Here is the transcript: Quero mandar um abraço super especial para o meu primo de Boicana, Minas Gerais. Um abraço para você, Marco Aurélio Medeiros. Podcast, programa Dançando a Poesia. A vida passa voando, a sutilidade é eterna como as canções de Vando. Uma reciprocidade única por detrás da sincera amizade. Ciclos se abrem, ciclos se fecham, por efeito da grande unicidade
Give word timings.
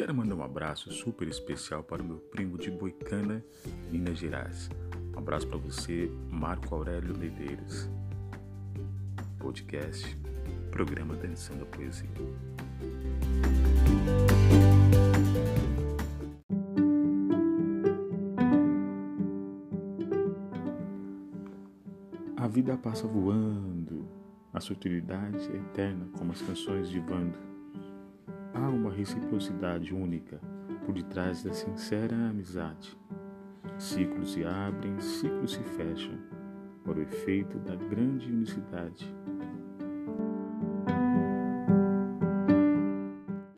Quero 0.00 0.14
mandar 0.14 0.34
um 0.34 0.42
abraço 0.42 0.90
super 0.90 1.28
especial 1.28 1.82
para 1.82 2.00
o 2.00 2.04
meu 2.06 2.16
primo 2.16 2.56
de 2.56 2.70
Boicana, 2.70 3.44
Minas 3.92 4.16
Gerais. 4.18 4.70
Um 5.14 5.18
abraço 5.18 5.46
para 5.46 5.58
você, 5.58 6.10
Marco 6.30 6.74
Aurélio 6.74 7.14
Medeiros. 7.18 7.86
Podcast, 9.38 10.16
programa 10.70 11.14
Dançando 11.16 11.64
a 11.64 11.66
Poesia. 11.66 12.08
A 22.38 22.48
vida 22.48 22.74
passa 22.78 23.06
voando, 23.06 24.08
a 24.50 24.60
sutilidade 24.60 25.46
é 25.52 25.56
eterna 25.56 26.08
como 26.16 26.32
as 26.32 26.40
canções 26.40 26.88
de 26.88 26.98
Vando. 27.00 27.49
Uma 28.90 28.96
reciprocidade 28.96 29.94
única 29.94 30.40
por 30.84 30.92
detrás 30.92 31.44
da 31.44 31.52
sincera 31.52 32.16
amizade. 32.28 32.98
Ciclos 33.78 34.32
se 34.32 34.44
abrem, 34.44 34.98
ciclos 34.98 35.52
se 35.52 35.62
fecham, 35.62 36.18
por 36.82 36.98
efeito 36.98 37.56
da 37.60 37.76
grande 37.76 38.26
unicidade 38.26 39.06